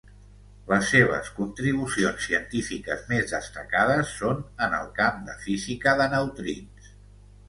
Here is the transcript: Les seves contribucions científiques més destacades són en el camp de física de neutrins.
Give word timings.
Les 0.69 0.85
seves 0.91 1.27
contribucions 1.39 2.23
científiques 2.29 3.03
més 3.11 3.33
destacades 3.33 4.13
són 4.23 4.39
en 4.69 4.73
el 4.79 4.89
camp 5.01 5.21
de 5.29 5.37
física 5.45 5.95
de 6.01 6.09
neutrins. 6.15 6.89